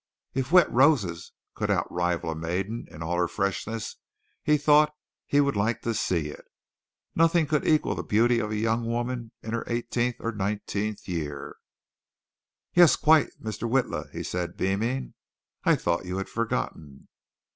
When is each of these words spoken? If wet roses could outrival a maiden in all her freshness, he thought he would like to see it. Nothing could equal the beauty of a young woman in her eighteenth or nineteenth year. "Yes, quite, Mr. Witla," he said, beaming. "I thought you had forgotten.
If 0.33 0.51
wet 0.51 0.67
roses 0.73 1.31
could 1.53 1.69
outrival 1.69 2.31
a 2.31 2.35
maiden 2.35 2.87
in 2.89 3.03
all 3.03 3.17
her 3.19 3.27
freshness, 3.27 3.97
he 4.43 4.57
thought 4.57 4.95
he 5.27 5.39
would 5.39 5.55
like 5.55 5.81
to 5.83 5.93
see 5.93 6.29
it. 6.29 6.43
Nothing 7.13 7.45
could 7.45 7.67
equal 7.67 7.93
the 7.93 8.01
beauty 8.01 8.39
of 8.39 8.49
a 8.49 8.55
young 8.55 8.87
woman 8.87 9.31
in 9.43 9.53
her 9.53 9.63
eighteenth 9.67 10.15
or 10.19 10.31
nineteenth 10.31 11.07
year. 11.07 11.55
"Yes, 12.73 12.95
quite, 12.95 13.27
Mr. 13.39 13.69
Witla," 13.69 14.09
he 14.09 14.23
said, 14.23 14.57
beaming. 14.57 15.13
"I 15.65 15.75
thought 15.75 16.05
you 16.07 16.17
had 16.17 16.29
forgotten. 16.29 17.07